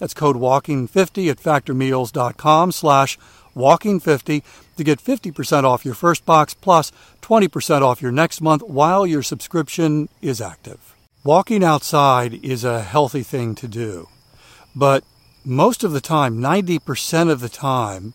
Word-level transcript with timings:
That's 0.00 0.14
code 0.14 0.36
WALKING50 0.36 1.30
at 1.30 1.36
factormeals.com 1.36 2.72
slash 2.72 3.18
WALKING50 3.54 4.42
to 4.76 4.84
get 4.84 4.98
50% 4.98 5.64
off 5.64 5.84
your 5.84 5.94
first 5.94 6.24
box 6.24 6.54
plus 6.54 6.90
20% 7.22 7.82
off 7.82 8.02
your 8.02 8.10
next 8.10 8.40
month 8.40 8.62
while 8.62 9.06
your 9.06 9.22
subscription 9.22 10.08
is 10.22 10.40
active. 10.40 10.96
Walking 11.22 11.62
outside 11.62 12.42
is 12.42 12.64
a 12.64 12.80
healthy 12.82 13.22
thing 13.22 13.54
to 13.56 13.68
do, 13.68 14.08
but 14.74 15.04
most 15.44 15.84
of 15.84 15.92
the 15.92 16.00
time, 16.00 16.38
90% 16.38 17.30
of 17.30 17.40
the 17.40 17.50
time, 17.50 18.14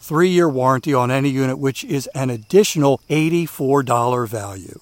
three 0.00 0.30
year 0.30 0.48
warranty 0.48 0.92
on 0.92 1.10
any 1.10 1.28
unit, 1.28 1.58
which 1.58 1.84
is 1.84 2.08
an 2.14 2.30
additional 2.30 3.00
$84 3.08 4.28
value. 4.28 4.80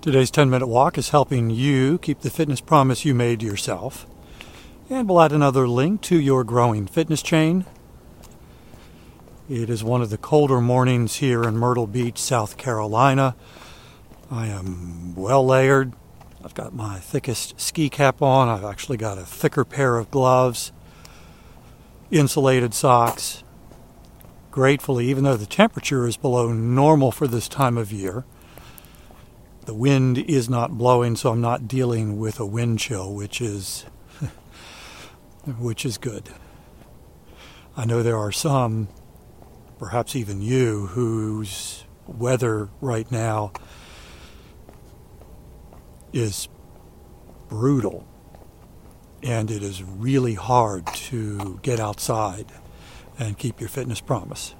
Today's 0.00 0.30
10 0.30 0.48
minute 0.48 0.66
walk 0.66 0.96
is 0.96 1.10
helping 1.10 1.50
you 1.50 1.98
keep 1.98 2.20
the 2.20 2.30
fitness 2.30 2.62
promise 2.62 3.04
you 3.04 3.14
made 3.14 3.40
to 3.40 3.46
yourself. 3.46 4.06
And 4.88 5.06
we'll 5.08 5.20
add 5.20 5.32
another 5.32 5.68
link 5.68 6.00
to 6.02 6.18
your 6.18 6.42
growing 6.42 6.86
fitness 6.86 7.22
chain 7.22 7.66
it 9.50 9.68
is 9.68 9.82
one 9.82 10.00
of 10.00 10.10
the 10.10 10.16
colder 10.16 10.60
mornings 10.60 11.16
here 11.16 11.42
in 11.42 11.56
Myrtle 11.56 11.88
Beach, 11.88 12.18
South 12.18 12.56
Carolina. 12.56 13.34
I 14.30 14.46
am 14.46 15.16
well 15.16 15.44
layered. 15.44 15.92
I've 16.44 16.54
got 16.54 16.72
my 16.72 17.00
thickest 17.00 17.60
ski 17.60 17.90
cap 17.90 18.22
on. 18.22 18.48
I've 18.48 18.64
actually 18.64 18.96
got 18.96 19.18
a 19.18 19.24
thicker 19.24 19.64
pair 19.64 19.96
of 19.96 20.08
gloves, 20.08 20.70
insulated 22.12 22.74
socks. 22.74 23.42
Gratefully, 24.52 25.06
even 25.08 25.24
though 25.24 25.36
the 25.36 25.46
temperature 25.46 26.06
is 26.06 26.16
below 26.16 26.52
normal 26.52 27.10
for 27.10 27.26
this 27.26 27.48
time 27.48 27.76
of 27.76 27.90
year, 27.90 28.24
the 29.64 29.74
wind 29.74 30.16
is 30.16 30.48
not 30.48 30.78
blowing, 30.78 31.16
so 31.16 31.32
I'm 31.32 31.40
not 31.40 31.66
dealing 31.66 32.20
with 32.20 32.38
a 32.38 32.46
wind 32.46 32.78
chill, 32.78 33.12
which 33.12 33.40
is 33.40 33.84
which 35.58 35.84
is 35.84 35.98
good. 35.98 36.28
I 37.76 37.84
know 37.84 38.04
there 38.04 38.18
are 38.18 38.30
some 38.30 38.86
perhaps 39.80 40.14
even 40.14 40.42
you, 40.42 40.88
whose 40.88 41.84
weather 42.06 42.68
right 42.82 43.10
now 43.10 43.50
is 46.12 46.50
brutal 47.48 48.06
and 49.22 49.50
it 49.50 49.62
is 49.62 49.82
really 49.82 50.34
hard 50.34 50.86
to 50.88 51.58
get 51.62 51.80
outside 51.80 52.44
and 53.18 53.38
keep 53.38 53.58
your 53.58 53.70
fitness 53.70 54.02
promise. 54.02 54.54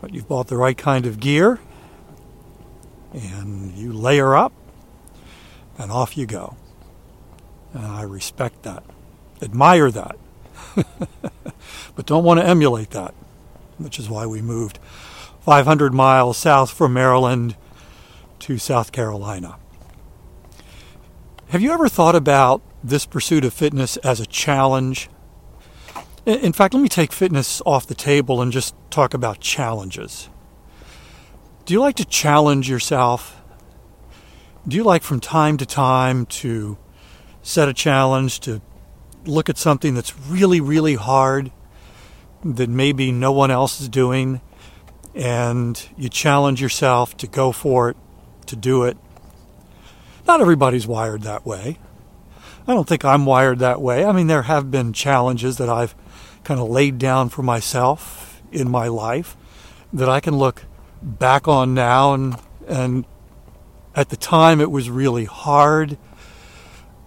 But 0.00 0.14
you've 0.14 0.26
bought 0.26 0.48
the 0.48 0.56
right 0.56 0.76
kind 0.76 1.04
of 1.04 1.20
gear 1.20 1.60
and 3.12 3.72
you 3.72 3.92
layer 3.92 4.34
up 4.34 4.54
and 5.76 5.92
off 5.92 6.16
you 6.16 6.24
go. 6.24 6.56
And 7.74 7.84
I 7.84 8.02
respect 8.04 8.62
that, 8.62 8.82
admire 9.42 9.90
that, 9.90 10.16
but 11.94 12.06
don't 12.06 12.24
want 12.24 12.40
to 12.40 12.46
emulate 12.46 12.90
that 12.92 13.14
which 13.82 13.98
is 13.98 14.08
why 14.08 14.26
we 14.26 14.42
moved 14.42 14.78
500 15.40 15.94
miles 15.94 16.36
south 16.36 16.70
from 16.70 16.92
Maryland 16.92 17.56
to 18.40 18.58
South 18.58 18.92
Carolina. 18.92 19.56
Have 21.48 21.62
you 21.62 21.72
ever 21.72 21.88
thought 21.88 22.14
about 22.14 22.62
this 22.84 23.06
pursuit 23.06 23.44
of 23.44 23.52
fitness 23.52 23.96
as 23.98 24.20
a 24.20 24.26
challenge? 24.26 25.08
In 26.26 26.52
fact, 26.52 26.74
let 26.74 26.80
me 26.80 26.88
take 26.88 27.12
fitness 27.12 27.60
off 27.66 27.86
the 27.86 27.94
table 27.94 28.40
and 28.40 28.52
just 28.52 28.74
talk 28.90 29.14
about 29.14 29.40
challenges. 29.40 30.28
Do 31.64 31.74
you 31.74 31.80
like 31.80 31.96
to 31.96 32.04
challenge 32.04 32.68
yourself? 32.68 33.40
Do 34.68 34.76
you 34.76 34.84
like 34.84 35.02
from 35.02 35.20
time 35.20 35.56
to 35.56 35.66
time 35.66 36.26
to 36.26 36.78
set 37.42 37.68
a 37.68 37.74
challenge, 37.74 38.40
to 38.40 38.60
look 39.24 39.48
at 39.48 39.58
something 39.58 39.94
that's 39.94 40.18
really, 40.18 40.60
really 40.60 40.94
hard 40.94 41.50
that 42.44 42.68
maybe 42.68 43.12
no 43.12 43.32
one 43.32 43.50
else 43.50 43.80
is 43.80 43.88
doing, 43.88 44.40
and 45.14 45.88
you 45.96 46.08
challenge 46.08 46.60
yourself 46.60 47.16
to 47.18 47.26
go 47.26 47.52
for 47.52 47.90
it, 47.90 47.96
to 48.46 48.56
do 48.56 48.84
it. 48.84 48.96
Not 50.26 50.40
everybody's 50.40 50.86
wired 50.86 51.22
that 51.22 51.44
way. 51.46 51.78
I 52.66 52.74
don't 52.74 52.88
think 52.88 53.04
I'm 53.04 53.26
wired 53.26 53.58
that 53.58 53.80
way. 53.80 54.04
I 54.04 54.12
mean, 54.12 54.26
there 54.26 54.42
have 54.42 54.70
been 54.70 54.92
challenges 54.92 55.56
that 55.56 55.68
I've 55.68 55.94
kind 56.44 56.60
of 56.60 56.68
laid 56.68 56.98
down 56.98 57.28
for 57.28 57.42
myself 57.42 58.40
in 58.52 58.70
my 58.70 58.88
life 58.88 59.36
that 59.92 60.08
I 60.08 60.20
can 60.20 60.36
look 60.36 60.64
back 61.02 61.48
on 61.48 61.74
now 61.74 62.14
and 62.14 62.36
and 62.68 63.04
at 63.94 64.10
the 64.10 64.16
time 64.16 64.60
it 64.60 64.70
was 64.70 64.90
really 64.90 65.24
hard 65.24 65.96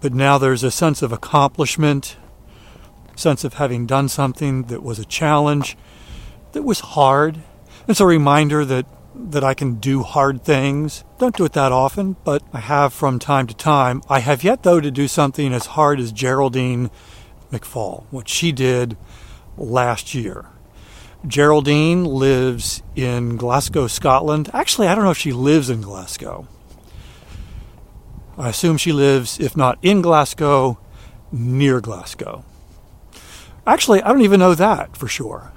but 0.00 0.12
now 0.12 0.36
there's 0.36 0.64
a 0.64 0.70
sense 0.70 1.00
of 1.00 1.12
accomplishment 1.12 2.16
sense 3.16 3.44
of 3.44 3.54
having 3.54 3.86
done 3.86 4.08
something 4.08 4.64
that 4.64 4.82
was 4.82 4.98
a 4.98 5.04
challenge, 5.04 5.76
that 6.52 6.62
was 6.62 6.80
hard. 6.80 7.40
It's 7.86 8.00
a 8.00 8.06
reminder 8.06 8.64
that, 8.64 8.86
that 9.14 9.44
I 9.44 9.54
can 9.54 9.74
do 9.74 10.02
hard 10.02 10.44
things. 10.44 11.04
Don't 11.18 11.36
do 11.36 11.44
it 11.44 11.52
that 11.52 11.72
often, 11.72 12.16
but 12.24 12.42
I 12.52 12.60
have 12.60 12.92
from 12.92 13.18
time 13.18 13.46
to 13.46 13.54
time. 13.54 14.02
I 14.08 14.20
have 14.20 14.44
yet, 14.44 14.62
though, 14.62 14.80
to 14.80 14.90
do 14.90 15.08
something 15.08 15.52
as 15.52 15.66
hard 15.66 16.00
as 16.00 16.12
Geraldine 16.12 16.90
McFaul, 17.52 18.04
what 18.10 18.28
she 18.28 18.52
did 18.52 18.96
last 19.56 20.14
year. 20.14 20.46
Geraldine 21.26 22.04
lives 22.04 22.82
in 22.94 23.36
Glasgow, 23.36 23.86
Scotland. 23.86 24.50
Actually, 24.52 24.88
I 24.88 24.94
don't 24.94 25.04
know 25.04 25.10
if 25.10 25.18
she 25.18 25.32
lives 25.32 25.70
in 25.70 25.80
Glasgow. 25.80 26.46
I 28.36 28.50
assume 28.50 28.76
she 28.76 28.92
lives, 28.92 29.38
if 29.38 29.56
not 29.56 29.78
in 29.80 30.02
Glasgow, 30.02 30.78
near 31.32 31.80
Glasgow. 31.80 32.44
Actually, 33.66 34.02
I 34.02 34.08
don't 34.08 34.22
even 34.22 34.40
know 34.40 34.54
that 34.54 34.96
for 34.96 35.08
sure. 35.08 35.52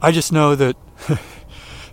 I 0.00 0.10
just 0.10 0.32
know 0.32 0.54
that 0.54 0.76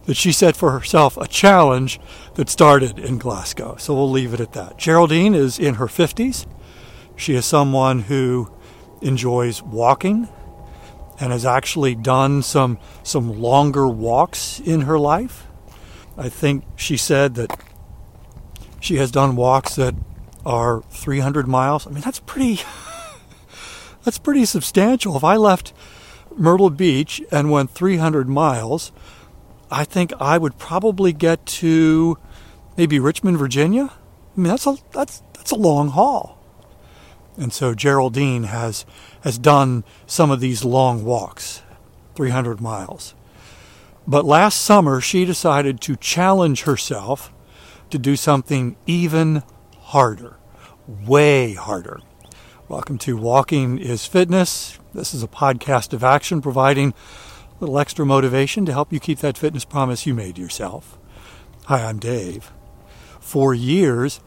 that 0.05 0.15
she 0.15 0.31
set 0.31 0.55
for 0.55 0.71
herself 0.71 1.15
a 1.17 1.27
challenge 1.27 1.99
that 2.35 2.49
started 2.49 2.99
in 2.99 3.17
Glasgow. 3.17 3.75
So 3.77 3.93
we'll 3.93 4.09
leave 4.09 4.33
it 4.33 4.39
at 4.39 4.53
that. 4.53 4.77
Geraldine 4.77 5.35
is 5.35 5.59
in 5.59 5.75
her 5.75 5.87
50s. 5.87 6.45
She 7.15 7.35
is 7.35 7.45
someone 7.45 8.01
who 8.01 8.51
enjoys 9.01 9.61
walking 9.61 10.27
and 11.19 11.31
has 11.31 11.45
actually 11.45 11.95
done 11.95 12.41
some 12.41 12.79
some 13.03 13.39
longer 13.39 13.87
walks 13.87 14.59
in 14.59 14.81
her 14.81 14.97
life. 14.99 15.47
I 16.17 16.29
think 16.29 16.65
she 16.75 16.97
said 16.97 17.35
that 17.35 17.57
she 18.79 18.95
has 18.97 19.11
done 19.11 19.35
walks 19.35 19.75
that 19.75 19.95
are 20.45 20.81
300 20.89 21.47
miles. 21.47 21.85
I 21.85 21.91
mean, 21.91 22.01
that's 22.01 22.19
pretty 22.19 22.55
that's 24.03 24.17
pretty 24.17 24.45
substantial. 24.45 25.15
If 25.15 25.23
I 25.23 25.35
left 25.35 25.73
Myrtle 26.35 26.69
Beach 26.69 27.21
and 27.31 27.51
went 27.51 27.71
300 27.71 28.27
miles, 28.27 28.91
I 29.69 29.83
think 29.83 30.11
I 30.19 30.37
would 30.37 30.57
probably 30.57 31.13
get 31.13 31.45
to 31.47 32.17
maybe 32.77 32.99
Richmond, 32.99 33.37
Virginia. 33.37 33.91
I 34.35 34.39
mean, 34.39 34.49
that's 34.49 34.67
a 34.67 34.77
that's 34.91 35.21
that's 35.33 35.51
a 35.51 35.55
long 35.55 35.89
haul. 35.89 36.37
And 37.37 37.53
so 37.53 37.73
Geraldine 37.73 38.43
has 38.43 38.85
has 39.23 39.37
done 39.37 39.83
some 40.05 40.31
of 40.31 40.39
these 40.39 40.65
long 40.65 41.05
walks, 41.05 41.61
300 42.15 42.59
miles. 42.59 43.15
But 44.07 44.25
last 44.25 44.61
summer 44.61 44.99
she 44.99 45.25
decided 45.25 45.79
to 45.81 45.95
challenge 45.95 46.63
herself 46.63 47.31
to 47.91 47.97
do 47.97 48.15
something 48.15 48.75
even 48.85 49.43
harder, 49.79 50.37
way 50.87 51.53
harder. 51.53 52.01
Welcome 52.71 52.99
to 52.99 53.17
Walking 53.17 53.79
is 53.79 54.05
Fitness. 54.05 54.79
This 54.93 55.13
is 55.13 55.21
a 55.21 55.27
podcast 55.27 55.91
of 55.91 56.05
action 56.05 56.39
providing 56.39 56.93
a 56.93 57.59
little 57.59 57.77
extra 57.77 58.05
motivation 58.05 58.65
to 58.65 58.71
help 58.71 58.93
you 58.93 58.99
keep 59.01 59.19
that 59.19 59.37
fitness 59.37 59.65
promise 59.65 60.05
you 60.05 60.13
made 60.13 60.37
yourself. 60.37 60.97
Hi, 61.65 61.83
I'm 61.83 61.99
Dave. 61.99 62.53
For 63.19 63.53
years, 63.53 64.21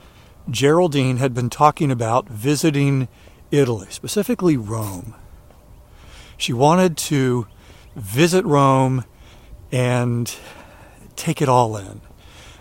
Geraldine 0.50 1.17
had 1.17 1.32
been 1.32 1.49
talking 1.49 1.91
about 1.91 2.29
visiting 2.29 3.08
Italy, 3.50 3.87
specifically 3.88 4.58
Rome. 4.58 5.14
She 6.37 6.52
wanted 6.52 6.99
to 6.99 7.46
visit 7.96 8.44
Rome 8.44 9.06
and 9.73 10.37
take 11.17 11.41
it 11.41 11.49
all 11.49 11.79
in. 11.79 12.02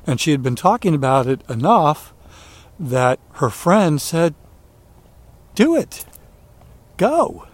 And 0.08 0.22
she 0.22 0.32
had 0.32 0.42
been 0.42 0.56
talking 0.56 0.96
about 0.96 1.28
it 1.28 1.42
enough 1.50 2.14
that 2.80 3.20
her 3.34 3.50
friend 3.50 4.02
said, 4.02 4.34
Do 5.56 5.76
it. 5.76 6.06
Go. 6.98 7.48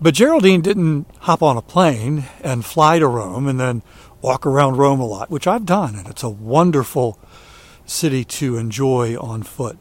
But 0.00 0.14
Geraldine 0.14 0.62
didn't 0.62 1.06
hop 1.20 1.42
on 1.42 1.56
a 1.56 1.62
plane 1.62 2.24
and 2.42 2.64
fly 2.64 2.98
to 2.98 3.06
Rome 3.06 3.46
and 3.46 3.60
then 3.60 3.82
walk 4.20 4.46
around 4.46 4.76
Rome 4.76 5.00
a 5.00 5.06
lot, 5.06 5.30
which 5.30 5.46
I've 5.46 5.66
done, 5.66 5.94
and 5.94 6.08
it's 6.08 6.22
a 6.22 6.28
wonderful 6.28 7.18
city 7.84 8.24
to 8.24 8.56
enjoy 8.56 9.16
on 9.16 9.42
foot. 9.42 9.78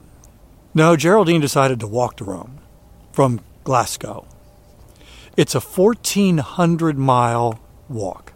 No, 0.74 0.96
Geraldine 0.96 1.42
decided 1.42 1.80
to 1.80 1.88
walk 1.88 2.18
to 2.18 2.24
Rome 2.24 2.60
from 3.12 3.42
Glasgow. 3.64 4.28
It's 5.38 5.56
a 5.56 5.60
1,400 5.60 6.98
mile 6.98 7.60
walk 7.90 8.34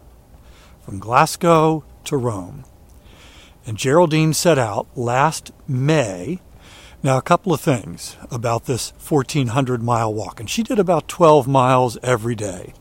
from 0.84 0.98
Glasgow 0.98 1.84
to 2.04 2.16
Rome. 2.16 2.64
And 3.66 3.76
Geraldine 3.76 4.32
set 4.32 4.58
out 4.58 4.86
last 4.96 5.50
May. 5.66 6.40
Now, 7.06 7.18
a 7.18 7.22
couple 7.22 7.54
of 7.54 7.60
things 7.60 8.16
about 8.32 8.64
this 8.64 8.90
1,400 8.98 9.80
mile 9.80 10.12
walk. 10.12 10.40
And 10.40 10.50
she 10.50 10.64
did 10.64 10.80
about 10.80 11.06
12 11.06 11.46
miles 11.46 11.96
every 12.02 12.34
day. 12.34 12.74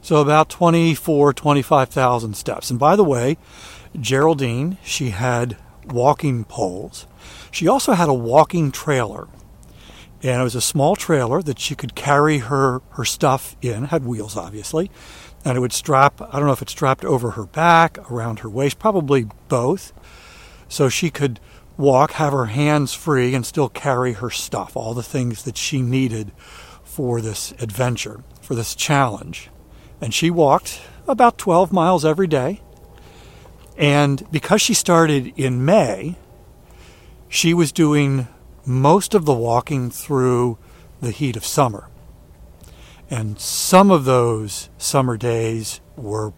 So 0.00 0.18
about 0.18 0.48
24, 0.48 1.32
25,000 1.32 2.36
steps. 2.36 2.70
And 2.70 2.78
by 2.78 2.94
the 2.94 3.02
way, 3.02 3.38
Geraldine, 3.98 4.78
she 4.84 5.10
had 5.10 5.56
walking 5.84 6.44
poles. 6.44 7.08
She 7.50 7.66
also 7.66 7.94
had 7.94 8.08
a 8.08 8.14
walking 8.14 8.70
trailer. 8.70 9.26
And 10.22 10.40
it 10.40 10.44
was 10.44 10.54
a 10.54 10.60
small 10.60 10.94
trailer 10.94 11.42
that 11.42 11.58
she 11.58 11.74
could 11.74 11.96
carry 11.96 12.38
her, 12.38 12.82
her 12.90 13.04
stuff 13.04 13.56
in, 13.60 13.86
had 13.86 14.04
wheels 14.04 14.36
obviously. 14.36 14.92
And 15.44 15.56
it 15.56 15.60
would 15.60 15.72
strap, 15.72 16.22
I 16.22 16.38
don't 16.38 16.46
know 16.46 16.52
if 16.52 16.62
it 16.62 16.70
strapped 16.70 17.04
over 17.04 17.32
her 17.32 17.46
back, 17.46 17.98
around 18.12 18.38
her 18.40 18.48
waist, 18.48 18.78
probably 18.78 19.26
both 19.48 19.92
so 20.68 20.88
she 20.88 21.10
could 21.10 21.40
walk, 21.76 22.12
have 22.12 22.32
her 22.32 22.46
hands 22.46 22.94
free, 22.94 23.34
and 23.34 23.44
still 23.44 23.68
carry 23.68 24.14
her 24.14 24.30
stuff, 24.30 24.76
all 24.76 24.94
the 24.94 25.02
things 25.02 25.42
that 25.44 25.56
she 25.56 25.82
needed 25.82 26.32
for 26.82 27.20
this 27.20 27.52
adventure, 27.60 28.22
for 28.40 28.54
this 28.54 28.74
challenge. 28.74 29.50
And 30.00 30.14
she 30.14 30.30
walked 30.30 30.80
about 31.06 31.38
12 31.38 31.72
miles 31.72 32.04
every 32.04 32.26
day. 32.26 32.60
And 33.76 34.26
because 34.30 34.62
she 34.62 34.74
started 34.74 35.32
in 35.36 35.64
May, 35.64 36.16
she 37.28 37.52
was 37.52 37.72
doing 37.72 38.28
most 38.64 39.14
of 39.14 39.24
the 39.24 39.34
walking 39.34 39.90
through 39.90 40.58
the 41.00 41.10
heat 41.10 41.36
of 41.36 41.44
summer. 41.44 41.88
And 43.10 43.38
some 43.38 43.90
of 43.90 44.04
those 44.04 44.68
summer 44.78 45.16
days 45.16 45.80
were 45.96 46.32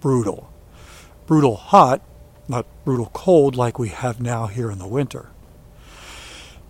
brutal. 0.00 0.52
Brutal 1.26 1.56
hot 1.56 2.02
not 2.50 2.66
brutal 2.84 3.10
cold 3.14 3.56
like 3.56 3.78
we 3.78 3.88
have 3.88 4.20
now 4.20 4.46
here 4.48 4.70
in 4.70 4.78
the 4.78 4.86
winter. 4.86 5.30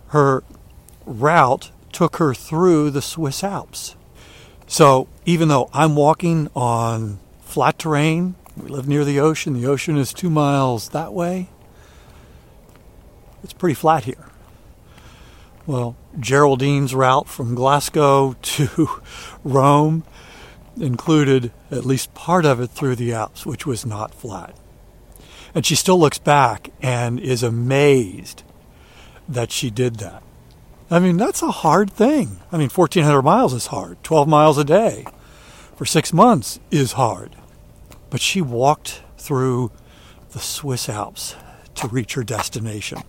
Her 0.09 0.43
route 1.05 1.71
took 1.91 2.17
her 2.17 2.33
through 2.33 2.91
the 2.91 3.01
Swiss 3.01 3.43
Alps. 3.43 3.95
So 4.67 5.07
even 5.25 5.49
though 5.49 5.69
I'm 5.73 5.95
walking 5.95 6.49
on 6.55 7.19
flat 7.41 7.79
terrain, 7.79 8.35
we 8.55 8.69
live 8.69 8.87
near 8.87 9.03
the 9.03 9.19
ocean, 9.19 9.53
the 9.53 9.67
ocean 9.67 9.97
is 9.97 10.13
two 10.13 10.29
miles 10.29 10.89
that 10.89 11.13
way, 11.13 11.49
it's 13.43 13.53
pretty 13.53 13.75
flat 13.75 14.05
here. 14.05 14.27
Well, 15.65 15.95
Geraldine's 16.19 16.93
route 16.93 17.27
from 17.27 17.55
Glasgow 17.55 18.35
to 18.41 18.89
Rome 19.43 20.03
included 20.79 21.51
at 21.69 21.85
least 21.85 22.13
part 22.13 22.45
of 22.45 22.61
it 22.61 22.67
through 22.67 22.95
the 22.95 23.13
Alps, 23.13 23.45
which 23.45 23.65
was 23.65 23.85
not 23.85 24.13
flat. 24.13 24.55
And 25.53 25.65
she 25.65 25.75
still 25.75 25.99
looks 25.99 26.17
back 26.17 26.71
and 26.81 27.19
is 27.19 27.43
amazed 27.43 28.43
that 29.27 29.51
she 29.51 29.69
did 29.69 29.97
that. 29.97 30.23
I 30.89 30.99
mean, 30.99 31.17
that's 31.17 31.41
a 31.41 31.51
hard 31.51 31.91
thing. 31.91 32.41
I 32.51 32.57
mean, 32.57 32.69
1,400 32.69 33.21
miles 33.21 33.53
is 33.53 33.67
hard. 33.67 34.03
12 34.03 34.27
miles 34.27 34.57
a 34.57 34.63
day 34.63 35.05
for 35.75 35.85
six 35.85 36.11
months 36.11 36.59
is 36.69 36.93
hard. 36.93 37.35
But 38.09 38.19
she 38.21 38.41
walked 38.41 39.01
through 39.17 39.71
the 40.31 40.39
Swiss 40.39 40.89
Alps 40.89 41.35
to 41.75 41.87
reach 41.87 42.15
her 42.15 42.23
destination. 42.23 42.99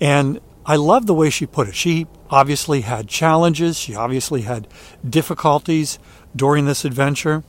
And 0.00 0.40
I 0.64 0.76
love 0.76 1.06
the 1.06 1.14
way 1.14 1.30
she 1.30 1.46
put 1.46 1.68
it. 1.68 1.74
She 1.74 2.06
obviously 2.30 2.82
had 2.82 3.08
challenges, 3.08 3.78
she 3.78 3.96
obviously 3.96 4.42
had 4.42 4.68
difficulties 5.08 5.98
during 6.36 6.66
this 6.66 6.84
adventure. 6.84 7.42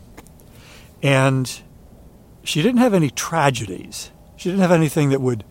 And 1.04 1.62
she 2.50 2.64
didn't 2.64 2.80
have 2.80 2.96
any 2.96 3.12
tragedies. 3.12 4.10
She 4.36 4.50
didn't 4.50 4.64
have 4.64 4.72
anything 4.72 5.10
that 5.12 5.22
would 5.22 5.44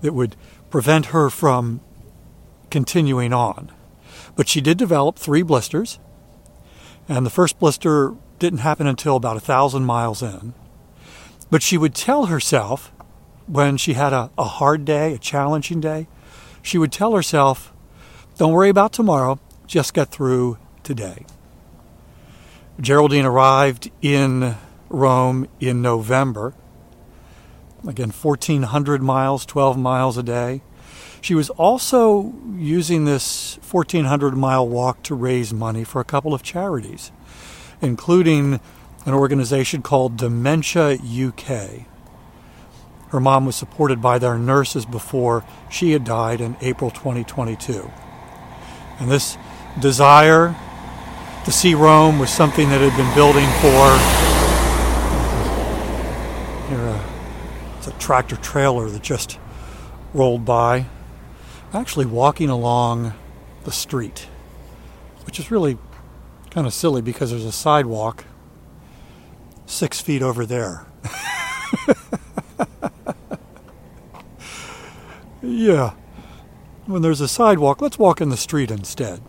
that 0.00 0.14
would 0.14 0.36
prevent 0.70 1.06
her 1.06 1.28
from 1.28 1.82
continuing 2.70 3.34
on. 3.34 3.70
But 4.36 4.48
she 4.48 4.62
did 4.62 4.78
develop 4.78 5.18
three 5.18 5.42
blisters, 5.42 5.98
and 7.06 7.26
the 7.26 7.30
first 7.30 7.58
blister 7.58 8.14
didn't 8.38 8.60
happen 8.60 8.86
until 8.86 9.16
about 9.16 9.36
a 9.36 9.40
thousand 9.40 9.84
miles 9.84 10.22
in. 10.22 10.54
But 11.50 11.62
she 11.62 11.76
would 11.76 11.94
tell 11.94 12.26
herself 12.26 12.90
when 13.46 13.76
she 13.76 13.92
had 13.92 14.14
a, 14.14 14.30
a 14.38 14.44
hard 14.44 14.86
day, 14.86 15.12
a 15.12 15.18
challenging 15.18 15.80
day, 15.80 16.08
she 16.62 16.78
would 16.78 16.92
tell 16.92 17.14
herself, 17.14 17.70
Don't 18.38 18.52
worry 18.52 18.70
about 18.70 18.94
tomorrow, 18.94 19.38
just 19.66 19.92
get 19.92 20.08
through 20.08 20.56
today. 20.84 21.26
Geraldine 22.80 23.26
arrived 23.26 23.90
in 24.00 24.56
Rome 24.90 25.48
in 25.58 25.80
November. 25.80 26.52
Again, 27.88 28.10
1,400 28.10 29.02
miles, 29.02 29.46
12 29.46 29.78
miles 29.78 30.18
a 30.18 30.22
day. 30.22 30.60
She 31.22 31.34
was 31.34 31.48
also 31.50 32.34
using 32.56 33.04
this 33.06 33.58
1,400 33.70 34.36
mile 34.36 34.68
walk 34.68 35.02
to 35.04 35.14
raise 35.14 35.52
money 35.52 35.84
for 35.84 36.00
a 36.00 36.04
couple 36.04 36.34
of 36.34 36.42
charities, 36.42 37.10
including 37.80 38.60
an 39.06 39.14
organization 39.14 39.80
called 39.80 40.16
Dementia 40.16 40.96
UK. 40.96 41.86
Her 43.10 43.20
mom 43.20 43.44
was 43.44 43.56
supported 43.56 44.00
by 44.00 44.18
their 44.18 44.38
nurses 44.38 44.86
before 44.86 45.44
she 45.68 45.92
had 45.92 46.04
died 46.04 46.40
in 46.40 46.56
April 46.60 46.90
2022. 46.90 47.90
And 48.98 49.10
this 49.10 49.36
desire 49.80 50.54
to 51.44 51.50
see 51.50 51.74
Rome 51.74 52.18
was 52.18 52.30
something 52.30 52.68
that 52.68 52.80
had 52.80 52.96
been 52.96 53.14
building 53.14 53.46
for. 53.60 53.98
Here, 56.68 56.88
uh, 56.88 57.02
it's 57.80 57.88
a 57.88 57.92
tractor 57.92 58.36
trailer 58.36 58.90
that 58.90 59.00
just 59.00 59.38
rolled 60.12 60.44
by. 60.44 60.84
I'm 61.72 61.80
Actually, 61.80 62.04
walking 62.04 62.50
along 62.50 63.14
the 63.64 63.72
street, 63.72 64.28
which 65.24 65.40
is 65.40 65.50
really 65.50 65.78
kind 66.50 66.66
of 66.66 66.74
silly 66.74 67.00
because 67.00 67.30
there's 67.30 67.46
a 67.46 67.52
sidewalk 67.52 68.26
six 69.64 69.98
feet 69.98 70.20
over 70.20 70.44
there. 70.44 70.84
yeah. 75.42 75.94
When 76.84 77.00
there's 77.00 77.22
a 77.22 77.28
sidewalk, 77.28 77.80
let's 77.80 77.98
walk 77.98 78.20
in 78.20 78.28
the 78.28 78.36
street 78.36 78.70
instead. 78.70 79.22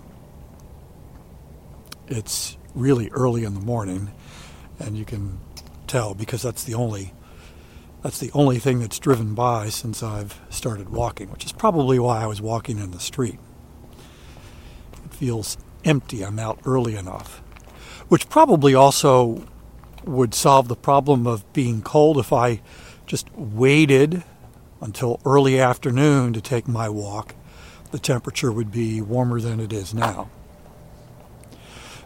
It's 2.09 2.57
really 2.75 3.09
early 3.11 3.45
in 3.45 3.53
the 3.53 3.61
morning, 3.61 4.11
and 4.77 4.97
you 4.97 5.05
can 5.05 5.39
tell 5.87 6.13
because 6.13 6.41
that's 6.41 6.65
the 6.65 6.73
only 6.73 7.13
that's 8.01 8.19
the 8.19 8.31
only 8.33 8.57
thing 8.59 8.79
that's 8.79 8.99
driven 8.99 9.35
by 9.35 9.69
since 9.69 10.01
I've 10.01 10.39
started 10.49 10.89
walking, 10.89 11.29
which 11.29 11.45
is 11.45 11.51
probably 11.51 11.99
why 11.99 12.23
I 12.23 12.27
was 12.27 12.41
walking 12.41 12.79
in 12.79 12.91
the 12.91 12.99
street. 12.99 13.37
It 15.05 15.13
feels 15.13 15.57
empty. 15.85 16.23
I'm 16.23 16.39
out 16.39 16.59
early 16.65 16.95
enough, 16.95 17.41
which 18.07 18.29
probably 18.29 18.73
also 18.73 19.45
would 20.03 20.33
solve 20.33 20.67
the 20.67 20.75
problem 20.75 21.27
of 21.27 21.51
being 21.53 21.81
cold 21.81 22.17
if 22.17 22.33
I 22.33 22.61
just 23.05 23.31
waited 23.35 24.23
until 24.79 25.19
early 25.25 25.59
afternoon 25.59 26.33
to 26.33 26.41
take 26.41 26.67
my 26.67 26.89
walk. 26.89 27.35
The 27.91 27.99
temperature 27.99 28.51
would 28.51 28.71
be 28.71 29.01
warmer 29.01 29.39
than 29.39 29.59
it 29.59 29.71
is 29.71 29.93
now. 29.93 30.29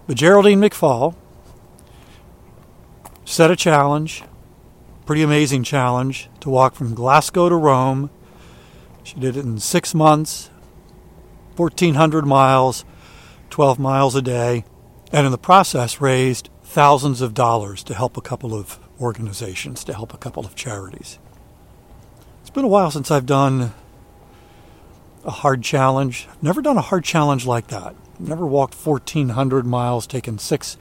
But 0.08 0.18
Geraldine 0.18 0.60
McFaul 0.60 1.16
set 3.24 3.50
a 3.50 3.56
challenge, 3.56 4.24
pretty 5.06 5.22
amazing 5.22 5.64
challenge, 5.64 6.30
to 6.40 6.50
walk 6.50 6.74
from 6.76 6.96
Glasgow 6.96 7.48
to 7.50 7.56
Rome. 7.56 8.10
She 9.04 9.16
did 9.20 9.38
it 9.38 9.46
in 9.46 9.60
six 9.60 9.94
months, 9.94 10.50
1,400 11.56 12.26
miles, 12.26 12.84
12 13.52 13.78
miles 13.78 14.16
a 14.16 14.22
day, 14.22 14.66
and 15.12 15.26
in 15.26 15.32
the 15.32 15.38
process 15.38 16.02
raised 16.02 16.50
thousands 16.64 17.22
of 17.22 17.34
dollars 17.34 17.84
to 17.84 17.94
help 17.94 18.18
a 18.18 18.22
couple 18.22 18.56
of 18.56 18.80
organizations, 19.00 19.84
to 19.84 19.94
help 19.94 20.14
a 20.14 20.18
couple 20.18 20.46
of 20.46 20.56
charities. 20.56 21.20
It's 22.42 22.50
been 22.50 22.66
a 22.66 22.70
while 22.70 22.90
since 22.90 23.12
I've 23.12 23.28
done 23.28 23.74
a 25.24 25.32
hard 25.32 25.64
challenge. 25.64 26.28
I've 26.32 26.44
never 26.44 26.62
done 26.62 26.78
a 26.78 26.82
hard 26.82 27.04
challenge 27.04 27.46
like 27.46 27.68
that. 27.68 27.96
Never 28.20 28.46
walked 28.46 28.74
1,400 28.74 29.66
miles, 29.66 30.08
taken 30.08 30.40
six 30.40 30.78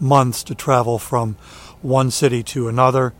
months 0.00 0.42
to 0.44 0.54
travel 0.54 0.98
from 0.98 1.36
one 1.82 2.10
city 2.10 2.42
to 2.42 2.68
another. 2.68 3.14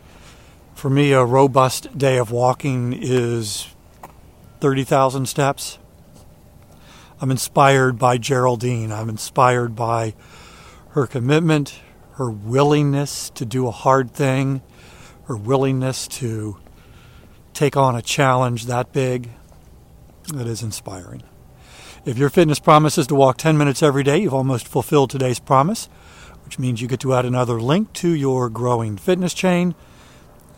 For 0.75 0.89
me, 0.89 1.11
a 1.11 1.23
robust 1.23 1.97
day 1.97 2.17
of 2.17 2.31
walking 2.31 2.93
is 2.93 3.67
30,000 4.61 5.27
steps. 5.27 5.77
I'm 7.19 7.29
inspired 7.29 7.99
by 7.99 8.17
Geraldine. 8.17 8.91
I'm 8.91 9.09
inspired 9.09 9.75
by 9.75 10.15
her 10.89 11.05
commitment, 11.05 11.79
her 12.13 12.31
willingness 12.31 13.29
to 13.31 13.45
do 13.45 13.67
a 13.67 13.71
hard 13.71 14.11
thing, 14.11 14.61
her 15.25 15.37
willingness 15.37 16.07
to 16.07 16.57
take 17.53 17.77
on 17.77 17.95
a 17.95 18.01
challenge 18.01 18.65
that 18.65 18.91
big, 18.91 19.29
that 20.33 20.47
is 20.47 20.63
inspiring. 20.63 21.21
If 22.05 22.17
your 22.17 22.29
fitness 22.29 22.59
promise 22.59 22.97
is 22.97 23.05
to 23.07 23.15
walk 23.15 23.37
10 23.37 23.55
minutes 23.55 23.83
every 23.83 24.01
day, 24.01 24.17
you've 24.17 24.33
almost 24.33 24.67
fulfilled 24.67 25.11
today's 25.11 25.39
promise, 25.39 25.89
which 26.43 26.57
means 26.57 26.81
you 26.81 26.87
get 26.87 26.99
to 27.01 27.13
add 27.13 27.25
another 27.25 27.61
link 27.61 27.93
to 27.93 28.09
your 28.09 28.49
growing 28.49 28.97
fitness 28.97 29.35
chain. 29.35 29.75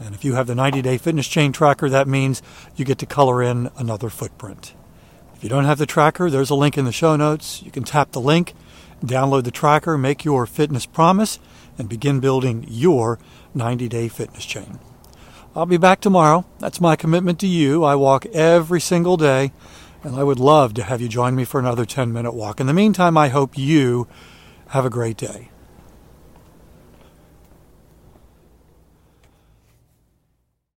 And 0.04 0.14
if 0.14 0.26
you 0.26 0.34
have 0.36 0.48
the 0.48 0.56
90 0.56 0.82
day 0.82 0.98
fitness 0.98 1.28
chain 1.28 1.52
tracker, 1.52 1.90
that 1.90 2.08
means 2.08 2.42
you 2.76 2.86
get 2.86 2.98
to 3.00 3.06
color 3.06 3.42
in 3.42 3.70
another 3.78 4.10
footprint. 4.10 4.74
If 5.36 5.44
you 5.44 5.50
don't 5.50 5.66
have 5.66 5.78
the 5.78 5.86
tracker, 5.86 6.30
there's 6.30 6.50
a 6.50 6.56
link 6.56 6.78
in 6.78 6.86
the 6.86 6.92
show 6.92 7.16
notes. 7.16 7.62
You 7.64 7.72
can 7.72 7.84
tap 7.84 8.12
the 8.12 8.22
link 8.22 8.54
Download 9.04 9.44
the 9.44 9.52
tracker, 9.52 9.98
make 9.98 10.24
your 10.24 10.46
fitness 10.46 10.86
promise, 10.86 11.38
and 11.78 11.90
begin 11.90 12.22
building 12.22 12.66
your 12.70 13.20
90 13.54 13.90
day 13.90 14.08
fitness 14.08 14.46
chain. 14.46 14.80
I'll 15.56 15.66
be 15.66 15.78
back 15.78 16.00
tomorrow. 16.00 16.46
That's 16.60 16.80
my 16.80 16.96
commitment 16.96 17.40
to 17.42 17.48
you. 17.48 17.84
I 17.84 17.96
walk 17.96 18.26
every 18.28 18.80
single 18.80 19.18
day, 19.18 19.52
and 20.04 20.16
I 20.16 20.24
would 20.24 20.40
love 20.40 20.74
to 20.76 20.84
have 20.84 21.02
you 21.02 21.10
join 21.10 21.36
me 21.36 21.44
for 21.44 21.60
another 21.60 21.86
10 21.86 22.14
minute 22.14 22.32
walk. 22.32 22.62
In 22.62 22.68
the 22.68 22.74
meantime, 22.74 23.18
I 23.18 23.28
hope 23.28 23.58
you 23.58 24.08
have 24.70 24.86
a 24.86 24.90
great 24.90 25.18
day. 25.18 25.50